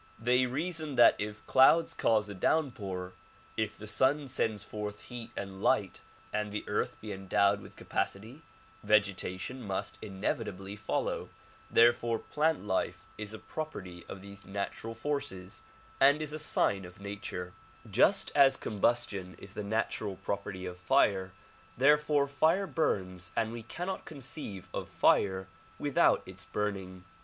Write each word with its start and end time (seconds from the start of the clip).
They 0.17 0.47
reason 0.47 0.95
that 0.95 1.15
if 1.19 1.45
clouds 1.45 1.93
cause 1.93 2.27
a 2.27 2.33
downpour, 2.33 3.13
if 3.55 3.77
the 3.77 3.85
sun 3.85 4.27
sends 4.29 4.63
forth 4.63 5.01
heat 5.01 5.29
and 5.37 5.61
light 5.61 6.01
and 6.33 6.51
the 6.51 6.67
earth 6.67 6.99
be 6.99 7.13
endowed 7.13 7.61
with 7.61 7.75
capacity, 7.75 8.41
vegetation 8.81 9.61
must 9.61 9.99
inevitably 10.01 10.75
follow; 10.75 11.29
therefore 11.69 12.17
plant 12.17 12.65
life 12.65 13.05
is 13.19 13.31
a 13.35 13.37
property 13.37 14.03
of 14.09 14.23
these 14.23 14.43
natural 14.43 14.95
forces 14.95 15.61
and 15.99 16.19
is 16.19 16.33
a 16.33 16.39
sign 16.39 16.83
of 16.83 16.99
nature; 16.99 17.53
just 17.87 18.29
DISCOURSES 18.33 18.57
DELIVKKED 18.57 18.65
IN 18.65 18.71
CHICAGO 18.71 18.95
77 18.95 19.37
as 19.37 19.37
combustion 19.37 19.43
is 19.43 19.53
the 19.53 19.63
natural 19.69 20.15
property 20.15 20.65
of 20.65 20.77
fire, 20.79 21.31
therefore 21.77 22.25
fire 22.25 22.65
burns 22.65 23.31
and 23.37 23.51
we 23.51 23.61
cannot 23.61 24.05
conceive 24.05 24.67
of 24.73 24.89
fire 24.89 25.47
without 25.77 26.23
its 26.27 26.45
burning. 26.45 27.05